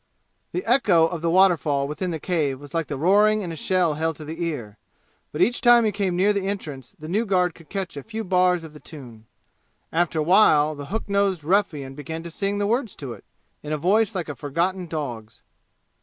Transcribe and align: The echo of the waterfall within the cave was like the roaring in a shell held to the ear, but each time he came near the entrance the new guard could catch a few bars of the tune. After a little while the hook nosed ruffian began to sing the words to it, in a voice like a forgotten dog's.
The 0.51 0.65
echo 0.65 1.05
of 1.05 1.21
the 1.21 1.29
waterfall 1.29 1.87
within 1.87 2.09
the 2.09 2.19
cave 2.19 2.59
was 2.59 2.73
like 2.73 2.87
the 2.87 2.97
roaring 2.97 3.41
in 3.41 3.51
a 3.51 3.55
shell 3.55 3.93
held 3.93 4.15
to 4.15 4.25
the 4.25 4.43
ear, 4.43 4.79
but 5.31 5.43
each 5.43 5.61
time 5.61 5.85
he 5.85 5.91
came 5.91 6.15
near 6.15 6.33
the 6.33 6.47
entrance 6.47 6.95
the 6.97 7.07
new 7.07 7.23
guard 7.23 7.53
could 7.53 7.69
catch 7.69 7.95
a 7.95 8.01
few 8.01 8.23
bars 8.23 8.63
of 8.63 8.73
the 8.73 8.79
tune. 8.79 9.27
After 9.93 10.17
a 10.17 10.21
little 10.23 10.31
while 10.31 10.73
the 10.73 10.87
hook 10.87 11.07
nosed 11.07 11.43
ruffian 11.43 11.93
began 11.93 12.23
to 12.23 12.31
sing 12.31 12.57
the 12.57 12.65
words 12.65 12.95
to 12.95 13.13
it, 13.13 13.23
in 13.61 13.71
a 13.73 13.77
voice 13.77 14.15
like 14.15 14.27
a 14.27 14.33
forgotten 14.33 14.87
dog's. 14.87 15.43